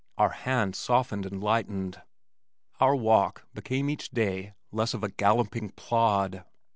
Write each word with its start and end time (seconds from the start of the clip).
Our 0.17 0.29
hands 0.31 0.79
softened 0.79 1.27
and 1.27 1.43
lightened. 1.43 2.01
Our 2.79 2.95
walk 2.95 3.45
became 3.53 3.87
each 3.87 4.09
day 4.09 4.55
less 4.71 4.95
of 4.95 5.03
a 5.03 5.09
"galumping 5.11 5.75
plod." 5.75 6.43